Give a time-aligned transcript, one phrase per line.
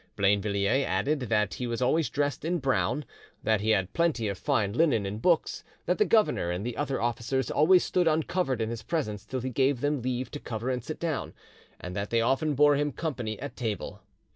[0.17, 3.05] Blainvilliers added that he was always dressed in brown,
[3.43, 6.99] that he had plenty of fine linen and books, that the governor and the other
[6.99, 10.83] officers always stood uncovered in his presence till he gave them leave to cover and
[10.83, 11.35] sit down,
[11.79, 14.01] and that they often bore him company at table.